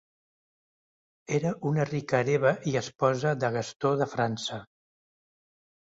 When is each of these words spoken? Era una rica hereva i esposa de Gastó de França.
Era 1.41 1.51
una 1.73 1.85
rica 1.91 2.23
hereva 2.25 2.55
i 2.73 2.75
esposa 2.83 3.37
de 3.45 3.55
Gastó 3.61 3.95
de 4.03 4.13
França. 4.17 4.63